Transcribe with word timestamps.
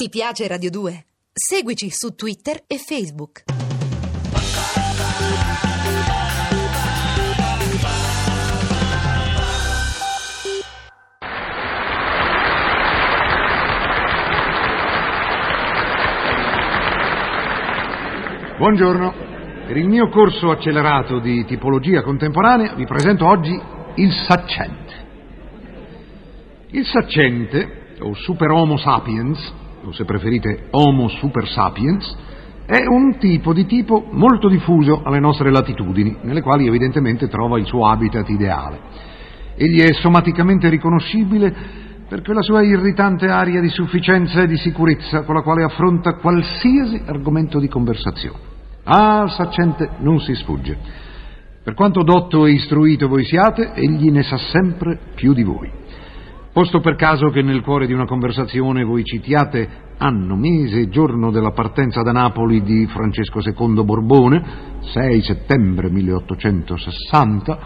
Ti 0.00 0.10
piace 0.10 0.46
Radio 0.46 0.70
2? 0.70 1.04
Seguici 1.32 1.88
su 1.90 2.14
Twitter 2.14 2.62
e 2.68 2.78
Facebook. 2.78 3.42
Buongiorno. 18.56 19.14
Per 19.66 19.76
il 19.76 19.88
mio 19.88 20.08
corso 20.10 20.52
accelerato 20.52 21.18
di 21.18 21.44
tipologia 21.44 22.02
contemporanea 22.02 22.74
vi 22.74 22.86
presento 22.86 23.26
oggi 23.26 23.60
il 23.96 24.12
saccente. 24.28 24.94
Il 26.68 26.86
saccente, 26.86 27.96
o 27.98 28.14
super 28.14 28.50
homo 28.50 28.76
sapiens, 28.76 29.66
o 29.84 29.92
se 29.92 30.04
preferite 30.04 30.66
homo 30.70 31.08
super 31.08 31.46
sapiens, 31.48 32.16
è 32.66 32.84
un 32.86 33.16
tipo 33.18 33.54
di 33.54 33.64
tipo 33.64 34.06
molto 34.10 34.48
diffuso 34.48 35.02
alle 35.02 35.20
nostre 35.20 35.50
latitudini, 35.50 36.18
nelle 36.22 36.42
quali 36.42 36.66
evidentemente 36.66 37.26
trova 37.26 37.58
il 37.58 37.64
suo 37.64 37.86
habitat 37.86 38.28
ideale. 38.28 38.78
Egli 39.56 39.80
è 39.80 39.92
somaticamente 39.94 40.68
riconoscibile 40.68 41.86
per 42.08 42.22
quella 42.22 42.42
sua 42.42 42.62
irritante 42.62 43.26
aria 43.28 43.60
di 43.60 43.68
sufficienza 43.68 44.42
e 44.42 44.46
di 44.46 44.56
sicurezza 44.56 45.22
con 45.22 45.34
la 45.34 45.42
quale 45.42 45.62
affronta 45.62 46.16
qualsiasi 46.16 47.02
argomento 47.06 47.58
di 47.58 47.68
conversazione. 47.68 48.38
Al 48.84 49.30
saccente 49.30 49.90
non 49.98 50.20
si 50.20 50.34
sfugge. 50.34 50.76
Per 51.62 51.74
quanto 51.74 52.02
dotto 52.02 52.46
e 52.46 52.52
istruito 52.52 53.08
voi 53.08 53.24
siate, 53.24 53.72
egli 53.74 54.10
ne 54.10 54.22
sa 54.22 54.38
sempre 54.38 54.98
più 55.14 55.34
di 55.34 55.42
voi. 55.42 55.70
Posto 56.52 56.80
per 56.80 56.96
caso 56.96 57.28
che 57.28 57.42
nel 57.42 57.62
cuore 57.62 57.86
di 57.86 57.92
una 57.92 58.06
conversazione 58.06 58.82
voi 58.82 59.04
citiate 59.04 59.86
anno, 59.98 60.34
mese 60.34 60.80
e 60.80 60.88
giorno 60.88 61.30
della 61.30 61.52
partenza 61.52 62.02
da 62.02 62.12
Napoli 62.12 62.62
di 62.62 62.86
Francesco 62.86 63.40
II 63.40 63.84
Borbone, 63.84 64.42
6 64.80 65.22
settembre 65.22 65.90
1860, 65.90 67.58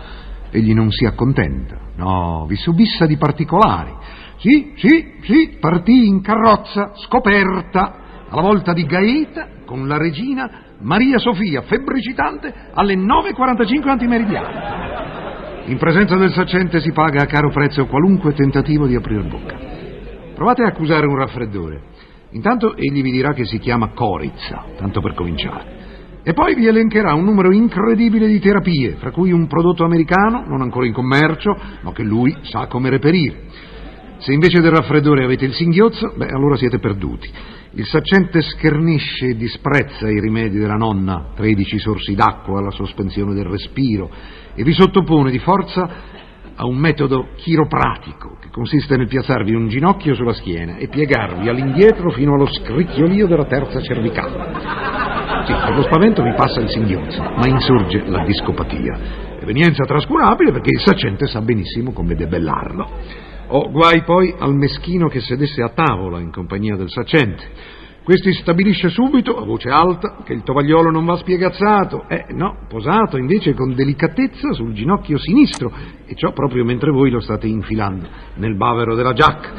egli 0.50 0.74
non 0.74 0.90
si 0.90 1.04
accontenta, 1.04 1.78
no, 1.96 2.44
vi 2.46 2.56
subissa 2.56 3.06
di 3.06 3.16
particolari. 3.16 3.92
Sì, 4.38 4.72
sì, 4.76 5.12
sì, 5.22 5.56
partì 5.60 6.08
in 6.08 6.20
carrozza, 6.20 6.92
scoperta, 6.96 8.26
alla 8.28 8.42
volta 8.42 8.72
di 8.72 8.84
Gaeta, 8.84 9.48
con 9.64 9.86
la 9.86 9.96
regina 9.96 10.50
Maria 10.80 11.18
Sofia, 11.18 11.62
febbricitante, 11.62 12.52
alle 12.74 12.94
9.45 12.96 13.88
antimeridiane. 13.88 15.21
In 15.66 15.78
presenza 15.78 16.16
del 16.16 16.32
saccente 16.32 16.80
si 16.80 16.90
paga 16.90 17.22
a 17.22 17.26
caro 17.26 17.50
prezzo 17.50 17.86
qualunque 17.86 18.32
tentativo 18.32 18.86
di 18.86 18.96
aprire 18.96 19.22
bocca. 19.22 19.56
Provate 20.34 20.64
a 20.64 20.68
accusare 20.68 21.06
un 21.06 21.16
raffreddore. 21.16 21.82
Intanto 22.30 22.74
egli 22.74 23.00
vi 23.00 23.12
dirà 23.12 23.32
che 23.32 23.44
si 23.44 23.58
chiama 23.58 23.92
corizza, 23.94 24.64
tanto 24.76 25.00
per 25.00 25.14
cominciare. 25.14 25.80
E 26.24 26.32
poi 26.32 26.56
vi 26.56 26.66
elencherà 26.66 27.14
un 27.14 27.24
numero 27.24 27.52
incredibile 27.52 28.26
di 28.26 28.40
terapie, 28.40 28.96
fra 28.98 29.12
cui 29.12 29.30
un 29.30 29.46
prodotto 29.46 29.84
americano, 29.84 30.44
non 30.46 30.62
ancora 30.62 30.86
in 30.86 30.92
commercio, 30.92 31.56
ma 31.82 31.92
che 31.92 32.02
lui 32.02 32.36
sa 32.42 32.66
come 32.66 32.90
reperire. 32.90 33.42
Se 34.18 34.32
invece 34.32 34.60
del 34.60 34.72
raffreddore 34.72 35.24
avete 35.24 35.44
il 35.44 35.54
singhiozzo, 35.54 36.14
beh, 36.16 36.26
allora 36.26 36.56
siete 36.56 36.78
perduti. 36.78 37.30
Il 37.74 37.86
saccente 37.86 38.42
schernisce 38.42 39.28
e 39.28 39.34
disprezza 39.34 40.06
i 40.06 40.20
rimedi 40.20 40.58
della 40.58 40.74
nonna, 40.74 41.28
13 41.34 41.78
sorsi 41.78 42.14
d'acqua, 42.14 42.60
la 42.60 42.70
sospensione 42.70 43.32
del 43.32 43.46
respiro, 43.46 44.10
e 44.54 44.62
vi 44.62 44.74
sottopone 44.74 45.30
di 45.30 45.38
forza 45.38 45.88
a 46.54 46.66
un 46.66 46.76
metodo 46.76 47.28
chiropratico 47.36 48.36
che 48.38 48.50
consiste 48.50 48.98
nel 48.98 49.08
piazzarvi 49.08 49.54
un 49.54 49.68
ginocchio 49.68 50.14
sulla 50.14 50.34
schiena 50.34 50.76
e 50.76 50.88
piegarvi 50.88 51.48
all'indietro 51.48 52.10
fino 52.10 52.34
allo 52.34 52.44
scricchiolio 52.44 53.26
della 53.26 53.46
terza 53.46 53.80
cervicale. 53.80 54.52
Sì, 55.46 55.54
per 55.54 55.74
lo 55.74 55.82
spavento 55.84 56.22
vi 56.22 56.34
passa 56.36 56.60
il 56.60 56.68
singhiozzo, 56.68 57.22
ma 57.22 57.46
insorge 57.46 58.04
la 58.06 58.22
discopatia. 58.26 58.98
Evenienza 59.40 59.84
trascurabile 59.84 60.52
perché 60.52 60.72
il 60.74 60.80
saccente 60.80 61.26
sa 61.26 61.40
benissimo 61.40 61.92
come 61.92 62.14
debellarlo. 62.16 63.31
O 63.48 63.70
guai 63.70 64.02
poi 64.02 64.34
al 64.38 64.54
meschino 64.54 65.08
che 65.08 65.20
sedesse 65.20 65.62
a 65.62 65.70
tavola 65.70 66.20
in 66.20 66.30
compagnia 66.30 66.76
del 66.76 66.90
saccente. 66.90 67.80
Questi 68.02 68.32
stabilisce 68.32 68.88
subito, 68.88 69.36
a 69.36 69.44
voce 69.44 69.68
alta, 69.68 70.22
che 70.24 70.32
il 70.32 70.42
tovagliolo 70.42 70.90
non 70.90 71.04
va 71.04 71.16
spiegazzato, 71.16 72.08
eh 72.08 72.26
no, 72.30 72.66
posato 72.68 73.16
invece 73.16 73.54
con 73.54 73.74
delicatezza 73.74 74.52
sul 74.52 74.72
ginocchio 74.72 75.18
sinistro, 75.18 75.72
e 76.04 76.16
ciò 76.16 76.32
proprio 76.32 76.64
mentre 76.64 76.90
voi 76.90 77.10
lo 77.10 77.20
state 77.20 77.46
infilando 77.46 78.08
nel 78.36 78.56
bavero 78.56 78.96
della 78.96 79.12
giacca. 79.12 79.50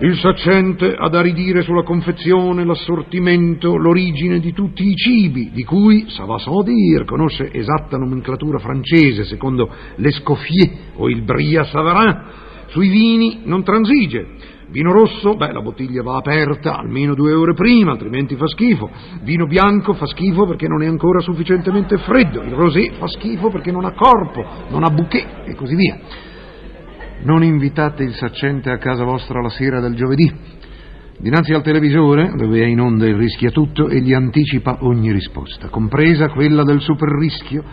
Il 0.00 0.18
saccente 0.18 0.94
ha 0.94 1.08
da 1.08 1.22
ridire 1.22 1.62
sulla 1.62 1.82
confezione, 1.82 2.66
l'assortimento, 2.66 3.78
l'origine 3.78 4.38
di 4.38 4.52
tutti 4.52 4.86
i 4.86 4.94
cibi, 4.94 5.50
di 5.50 5.64
cui, 5.64 6.04
ça 6.10 6.26
va 6.26 6.36
sans 6.36 6.62
dire, 6.62 7.06
conosce 7.06 7.50
esatta 7.50 7.96
nomenclatura 7.96 8.58
francese, 8.58 9.24
secondo 9.24 9.70
l'Escoffier 9.94 10.70
o 10.96 11.08
il 11.08 11.22
Bria 11.22 11.64
Savarin. 11.64 12.44
Sui 12.68 12.88
vini 12.88 13.40
non 13.44 13.62
transige. 13.62 14.54
Vino 14.68 14.90
rosso, 14.90 15.34
beh, 15.34 15.52
la 15.52 15.62
bottiglia 15.62 16.02
va 16.02 16.16
aperta 16.16 16.76
almeno 16.76 17.14
due 17.14 17.32
ore 17.32 17.54
prima, 17.54 17.92
altrimenti 17.92 18.34
fa 18.34 18.48
schifo. 18.48 18.90
Vino 19.22 19.46
bianco 19.46 19.92
fa 19.94 20.06
schifo 20.06 20.44
perché 20.46 20.66
non 20.66 20.82
è 20.82 20.86
ancora 20.86 21.20
sufficientemente 21.20 21.98
freddo. 21.98 22.42
Il 22.42 22.52
rosé 22.52 22.92
fa 22.98 23.06
schifo 23.06 23.48
perché 23.48 23.70
non 23.70 23.84
ha 23.84 23.92
corpo, 23.92 24.44
non 24.70 24.82
ha 24.82 24.90
bouquet 24.90 25.44
e 25.44 25.54
così 25.54 25.76
via. 25.76 25.98
Non 27.22 27.44
invitate 27.44 28.02
il 28.02 28.14
saccente 28.14 28.70
a 28.70 28.78
casa 28.78 29.04
vostra 29.04 29.40
la 29.40 29.48
sera 29.50 29.80
del 29.80 29.94
giovedì. 29.94 30.30
Dinanzi 31.18 31.54
al 31.54 31.62
televisore, 31.62 32.32
dove 32.36 32.60
è 32.60 32.66
in 32.66 32.80
onda 32.80 33.06
il 33.06 33.14
rischia 33.14 33.50
tutto, 33.50 33.88
egli 33.88 34.12
anticipa 34.12 34.78
ogni 34.80 35.12
risposta, 35.12 35.68
compresa 35.68 36.28
quella 36.28 36.62
del 36.62 36.80
super 36.80 37.08
rischio, 37.08 37.64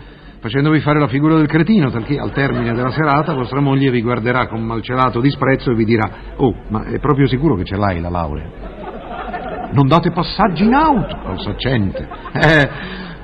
facendovi 0.44 0.82
fare 0.82 1.00
la 1.00 1.08
figura 1.08 1.36
del 1.36 1.48
cretino, 1.48 1.90
talché 1.90 2.20
al 2.20 2.34
termine 2.34 2.74
della 2.74 2.92
serata 2.92 3.34
vostra 3.34 3.62
moglie 3.62 3.90
vi 3.92 4.02
guarderà 4.02 4.48
con 4.48 4.62
malcelato 4.62 5.22
disprezzo 5.22 5.72
e 5.72 5.74
vi 5.74 5.86
dirà 5.86 6.36
«Oh, 6.36 6.54
ma 6.68 6.84
è 6.84 7.00
proprio 7.00 7.28
sicuro 7.28 7.56
che 7.56 7.64
ce 7.64 7.78
l'hai 7.78 8.02
la 8.02 8.10
laurea?» 8.10 8.50
Non 9.72 9.88
date 9.88 10.12
passaggi 10.12 10.66
in 10.66 10.74
auto 10.74 11.16
al 11.24 11.40
saccente. 11.40 12.06
Eh, 12.34 12.70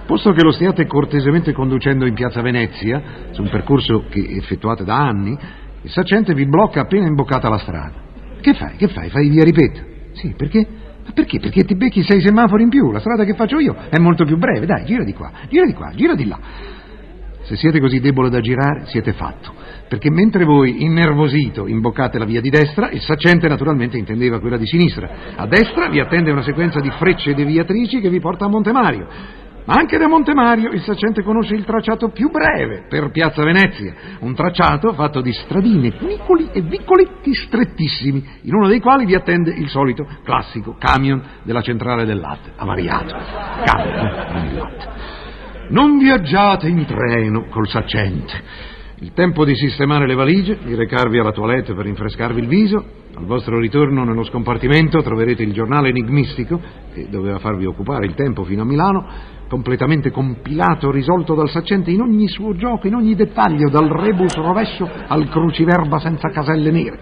posto 0.06 0.32
che 0.32 0.42
lo 0.44 0.52
stiate 0.52 0.88
cortesemente 0.88 1.52
conducendo 1.52 2.06
in 2.06 2.14
piazza 2.14 2.42
Venezia, 2.42 3.02
su 3.32 3.42
un 3.42 3.50
percorso 3.50 4.06
che 4.10 4.26
effettuate 4.38 4.86
da 4.86 4.96
anni, 4.96 5.38
il 5.82 5.90
saccente 5.90 6.34
vi 6.34 6.48
blocca 6.48 6.80
appena 6.80 7.06
imboccata 7.06 7.50
la 7.50 7.58
strada. 7.58 7.96
Che 8.40 8.54
fai? 8.54 8.78
Che 8.78 8.88
fai? 8.88 9.10
Fai 9.10 9.28
via 9.28 9.44
ripeta? 9.44 9.82
Sì, 10.14 10.34
perché? 10.38 10.66
Perché? 11.14 11.40
Perché 11.40 11.66
ti 11.66 11.76
becchi 11.76 12.02
sei 12.02 12.22
semafori 12.22 12.64
in 12.64 12.70
più. 12.70 12.92
La 12.92 13.00
strada 13.00 13.26
che 13.26 13.34
faccio 13.34 13.60
io 13.60 13.76
è 13.90 14.00
molto 14.00 14.24
più 14.24 14.38
breve. 14.38 14.66
Dai, 14.66 14.86
gira 14.86 15.04
di 15.04 15.14
qua, 15.14 15.32
gira 15.50 15.66
di 15.66 15.74
qua, 15.74 15.92
gira 15.94 16.16
di 16.16 16.26
là. 16.26 16.40
Se 17.50 17.56
siete 17.56 17.80
così 17.80 18.00
debole 18.00 18.30
da 18.30 18.42
girare, 18.42 18.86
siete 18.86 19.12
fatto. 19.12 19.52
Perché 19.88 20.12
mentre 20.12 20.46
voi, 20.46 20.84
innervosito, 20.84 21.66
imboccate 21.66 22.20
la 22.20 22.26
via 22.26 22.42
di 22.42 22.52
destra, 22.52 22.92
il 22.92 23.02
saccente 23.02 23.48
naturalmente 23.48 23.98
intendeva 23.98 24.40
quella 24.40 24.56
di 24.56 24.68
sinistra. 24.68 25.10
A 25.36 25.48
destra 25.48 25.90
vi 25.90 26.00
attende 26.00 26.30
una 26.30 26.44
sequenza 26.44 26.80
di 26.80 26.92
frecce 26.92 27.34
deviatrici 27.34 28.02
che 28.02 28.10
vi 28.10 28.20
porta 28.20 28.46
a 28.46 28.50
Montemario. 28.50 29.08
Ma 29.66 29.74
anche 29.74 29.98
da 29.98 30.08
Montemario 30.08 30.70
il 30.70 30.84
saccente 30.84 31.24
conosce 31.24 31.56
il 31.56 31.66
tracciato 31.66 32.10
più 32.10 32.30
breve 32.30 32.86
per 32.88 33.10
Piazza 33.10 33.44
Venezia, 33.44 33.96
un 34.20 34.36
tracciato 34.36 34.94
fatto 34.94 35.20
di 35.20 35.34
stradine 35.34 35.90
piccoli 35.90 36.50
e 36.52 36.62
vicoletti 36.62 37.34
strettissimi, 37.34 38.24
in 38.44 38.54
uno 38.54 38.68
dei 38.68 38.80
quali 38.80 39.06
vi 39.06 39.16
attende 39.16 39.50
il 39.50 39.70
solito 39.70 40.08
classico 40.24 40.76
camion 40.78 41.20
della 41.42 41.62
centrale 41.62 42.06
del 42.06 42.20
latte, 42.20 42.52
avariato. 42.56 43.16
Camion, 43.66 44.34
non 44.34 44.46
il 44.46 44.54
latte. 44.56 45.19
Non 45.70 46.00
viaggiate 46.00 46.68
in 46.68 46.84
treno 46.86 47.46
col 47.50 47.68
saccente. 47.68 48.34
Il 49.02 49.14
tempo 49.14 49.46
di 49.46 49.54
sistemare 49.54 50.08
le 50.08 50.16
valigie, 50.16 50.58
di 50.64 50.74
recarvi 50.74 51.20
alla 51.20 51.32
toilette 51.32 51.76
per 51.76 51.86
rinfrescarvi 51.86 52.42
il 52.42 52.48
viso. 52.48 52.84
Al 53.14 53.26
vostro 53.26 53.60
ritorno 53.60 54.04
nello 54.04 54.24
scompartimento 54.24 55.04
troverete 55.04 55.44
il 55.44 55.54
giornale 55.54 55.90
enigmistico, 55.90 56.60
che 56.92 57.08
doveva 57.10 57.38
farvi 57.38 57.66
occupare 57.66 58.08
il 58.08 58.16
tempo 58.16 58.44
fino 58.46 58.64
a 58.64 58.66
Milano, 58.66 59.08
completamente 59.48 60.10
compilato, 60.10 60.90
risolto 60.90 61.36
dal 61.36 61.50
saccente 61.50 61.92
in 61.92 62.02
ogni 62.02 62.28
suo 62.28 62.56
gioco, 62.56 62.88
in 62.88 62.96
ogni 62.96 63.14
dettaglio, 63.14 63.70
dal 63.70 63.90
rebus 63.90 64.34
rovescio 64.34 64.90
al 65.08 65.30
cruciverba 65.30 66.00
senza 66.00 66.30
caselle 66.30 66.72
nere. 66.72 67.00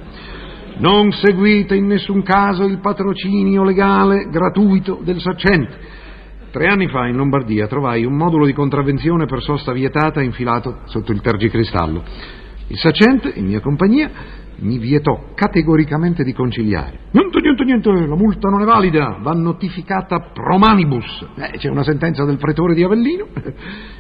Non 0.79 1.13
seguite 1.13 1.73
in 1.73 1.85
nessun 1.85 2.21
caso 2.21 2.65
il 2.65 2.79
patrocinio 2.79 3.63
legale 3.63 4.27
gratuito 4.29 4.99
del 5.03 5.21
saccente. 5.21 6.05
Tre 6.49 6.67
anni 6.67 6.87
fa 6.87 7.07
in 7.07 7.15
Lombardia 7.15 7.67
trovai 7.67 8.05
un 8.05 8.15
modulo 8.15 8.45
di 8.45 8.53
contravvenzione 8.53 9.25
per 9.25 9.41
sosta 9.41 9.73
vietata 9.73 10.21
infilato 10.21 10.79
sotto 10.85 11.11
il 11.11 11.21
tergicristallo. 11.21 12.03
Il 12.67 12.77
saccente, 12.77 13.31
in 13.35 13.45
mia 13.45 13.61
compagnia, 13.61 14.11
mi 14.59 14.77
vietò 14.77 15.31
categoricamente 15.35 16.23
di 16.23 16.33
conciliare. 16.33 16.99
Niente, 17.11 17.39
niente, 17.41 17.63
niente, 17.63 17.91
la 17.91 18.15
multa 18.15 18.49
non 18.49 18.61
è 18.61 18.65
valida, 18.65 19.19
va 19.21 19.31
notificata 19.31 20.31
pro 20.33 20.57
manibus. 20.57 21.25
Eh, 21.35 21.57
c'è 21.57 21.69
una 21.69 21.83
sentenza 21.83 22.25
del 22.25 22.37
pretore 22.37 22.73
di 22.73 22.83
Avellino. 22.83 23.27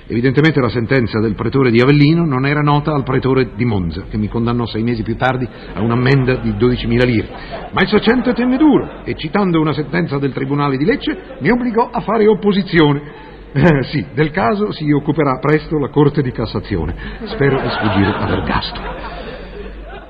Evidentemente 0.07 0.59
la 0.59 0.69
sentenza 0.69 1.19
del 1.19 1.35
pretore 1.35 1.69
di 1.69 1.79
Avellino 1.79 2.25
non 2.25 2.45
era 2.45 2.61
nota 2.61 2.93
al 2.93 3.03
pretore 3.03 3.51
di 3.55 3.65
Monza, 3.65 4.05
che 4.09 4.17
mi 4.17 4.29
condannò 4.29 4.65
sei 4.65 4.81
mesi 4.81 5.03
più 5.03 5.15
tardi 5.15 5.47
a 5.73 5.81
un'ammenda 5.81 6.37
di 6.37 6.51
12.000 6.51 7.05
lire. 7.05 7.29
Ma 7.71 7.81
il 7.81 7.87
saccente 7.87 8.33
tenne 8.33 8.57
duro 8.57 9.03
e, 9.03 9.15
citando 9.15 9.59
una 9.59 9.73
sentenza 9.73 10.17
del 10.17 10.33
tribunale 10.33 10.77
di 10.77 10.85
Lecce, 10.85 11.37
mi 11.39 11.49
obbligò 11.49 11.89
a 11.91 11.99
fare 11.99 12.27
opposizione. 12.27 13.25
Eh, 13.53 13.83
sì, 13.83 14.05
del 14.13 14.31
caso 14.31 14.71
si 14.71 14.91
occuperà 14.91 15.39
presto 15.39 15.77
la 15.77 15.89
Corte 15.89 16.21
di 16.21 16.31
Cassazione. 16.31 16.95
Spero 17.25 17.61
di 17.61 17.69
sfuggire 17.69 18.13
all'ergastolo. 18.13 18.95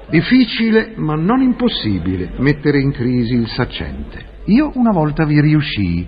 Difficile, 0.10 0.94
ma 0.95 1.16
non 1.16 1.42
impossibile, 1.42 2.31
mettere 2.38 2.80
in 2.80 2.92
crisi 2.92 3.34
il 3.34 3.48
saccente. 3.48 4.36
Io 4.45 4.72
una 4.75 4.92
volta 4.92 5.25
vi 5.25 5.39
riuscii. 5.42 6.07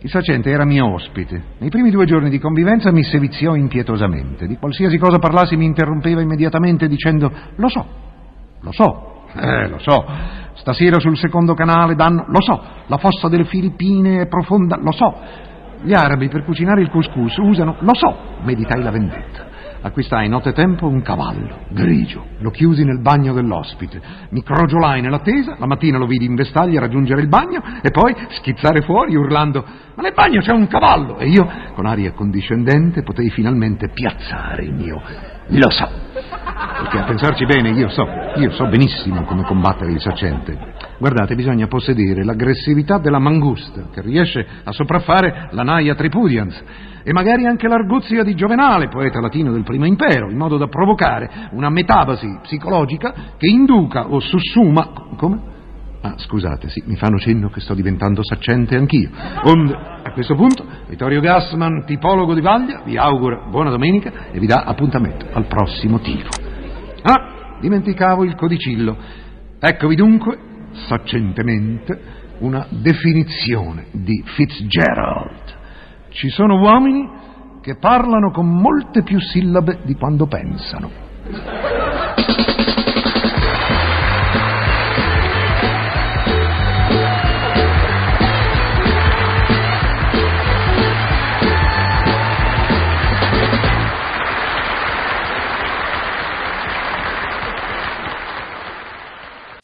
Il 0.00 0.10
saccente 0.10 0.50
era 0.50 0.64
mio 0.64 0.92
ospite. 0.92 1.42
Nei 1.58 1.70
primi 1.70 1.90
due 1.90 2.04
giorni 2.04 2.30
di 2.30 2.38
convivenza 2.38 2.92
mi 2.92 3.02
seviziò 3.02 3.54
impietosamente. 3.54 4.46
Di 4.46 4.56
qualsiasi 4.56 4.98
cosa 4.98 5.18
parlassi 5.18 5.56
mi 5.56 5.64
interrompeva 5.64 6.20
immediatamente 6.20 6.86
dicendo 6.86 7.32
lo 7.56 7.68
so, 7.68 7.86
lo 8.60 8.72
so, 8.72 9.24
eh, 9.34 9.68
lo 9.68 9.78
so. 9.78 10.04
Stasera 10.54 10.98
sul 10.98 11.16
secondo 11.16 11.54
canale 11.54 11.94
danno, 11.94 12.24
lo 12.28 12.40
so, 12.40 12.62
la 12.86 12.98
fossa 12.98 13.28
delle 13.28 13.44
Filippine 13.44 14.22
è 14.22 14.26
profonda, 14.26 14.76
lo 14.76 14.92
so. 14.92 15.14
Gli 15.82 15.94
arabi 15.94 16.28
per 16.28 16.44
cucinare 16.44 16.80
il 16.80 16.90
couscous 16.90 17.36
usano, 17.38 17.76
lo 17.80 17.94
so, 17.94 18.16
meditai 18.42 18.82
la 18.82 18.90
vendetta. 18.90 19.54
Acquistai 19.82 20.28
nottetempo 20.28 20.88
un 20.88 21.00
cavallo, 21.02 21.66
grigio, 21.68 22.24
lo 22.38 22.50
chiusi 22.50 22.82
nel 22.82 23.00
bagno 23.00 23.32
dell'ospite, 23.32 24.00
mi 24.30 24.42
crogiolai 24.42 25.00
nell'attesa, 25.00 25.54
la 25.58 25.66
mattina 25.66 25.98
lo 25.98 26.06
vidi 26.06 26.24
in 26.24 26.34
vestaglia 26.34 26.80
raggiungere 26.80 27.20
il 27.20 27.28
bagno 27.28 27.62
e 27.82 27.90
poi 27.90 28.12
schizzare 28.30 28.80
fuori 28.80 29.14
urlando 29.14 29.64
ma 29.94 30.02
nel 30.02 30.12
bagno 30.12 30.40
c'è 30.40 30.52
un 30.52 30.66
cavallo 30.66 31.18
e 31.18 31.28
io, 31.28 31.48
con 31.74 31.86
aria 31.86 32.12
condiscendente, 32.12 33.02
potei 33.02 33.30
finalmente 33.30 33.88
piazzare 33.88 34.64
il 34.64 34.74
mio 34.74 35.00
lo 35.48 35.70
so. 35.70 35.88
Perché 36.12 36.98
a 36.98 37.04
pensarci 37.04 37.44
bene 37.46 37.70
io 37.70 37.88
so, 37.88 38.06
io 38.36 38.50
so 38.52 38.66
benissimo 38.66 39.22
come 39.22 39.44
combattere 39.44 39.92
il 39.92 40.00
saccente. 40.00 40.85
Guardate, 40.98 41.34
bisogna 41.34 41.66
possedere 41.66 42.24
l'aggressività 42.24 42.98
della 42.98 43.18
mangusta, 43.18 43.88
che 43.92 44.00
riesce 44.00 44.46
a 44.64 44.72
sopraffare 44.72 45.48
la 45.50 45.62
naia 45.62 45.94
tripudians, 45.94 46.62
e 47.02 47.12
magari 47.12 47.46
anche 47.46 47.68
l'arguzia 47.68 48.22
di 48.22 48.34
Giovenale, 48.34 48.88
poeta 48.88 49.20
latino 49.20 49.52
del 49.52 49.62
primo 49.62 49.84
impero, 49.84 50.30
in 50.30 50.38
modo 50.38 50.56
da 50.56 50.68
provocare 50.68 51.50
una 51.52 51.68
metabasi 51.68 52.38
psicologica 52.42 53.14
che 53.36 53.46
induca 53.46 54.08
o 54.08 54.20
sussuma... 54.20 54.90
Come? 55.16 55.54
Ah, 56.00 56.14
scusate, 56.16 56.68
sì, 56.68 56.82
mi 56.86 56.96
fanno 56.96 57.18
cenno 57.18 57.48
che 57.48 57.60
sto 57.60 57.74
diventando 57.74 58.22
saccente 58.22 58.76
anch'io. 58.76 59.10
Onde, 59.42 59.74
a 59.74 60.12
questo 60.12 60.34
punto, 60.34 60.64
Vittorio 60.88 61.20
Gassman, 61.20 61.84
tipologo 61.84 62.32
di 62.32 62.40
Vaglia, 62.40 62.82
vi 62.84 62.96
augura 62.96 63.46
buona 63.50 63.70
domenica 63.70 64.30
e 64.30 64.38
vi 64.38 64.46
dà 64.46 64.62
appuntamento 64.64 65.26
al 65.32 65.46
prossimo 65.46 65.98
tifo. 65.98 66.30
Ah, 67.02 67.58
dimenticavo 67.60 68.24
il 68.24 68.34
codicillo. 68.34 68.96
Eccovi 69.58 69.96
dunque, 69.96 70.38
saccentemente, 70.86 72.24
una 72.38 72.66
definizione 72.68 73.86
di 73.92 74.22
Fitzgerald. 74.24 75.54
Ci 76.10 76.28
sono 76.28 76.58
uomini 76.58 77.08
che 77.60 77.76
parlano 77.76 78.30
con 78.30 78.48
molte 78.48 79.02
più 79.02 79.18
sillabe 79.20 79.80
di 79.84 79.94
quando 79.94 80.26
pensano. 80.26 80.90